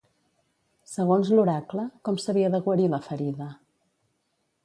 Segons 0.93 1.29
l'oracle, 1.35 1.85
com 2.09 2.17
s'havia 2.23 2.49
de 2.55 2.63
guarir 2.69 2.89
la 2.95 3.03
ferida? 3.11 3.51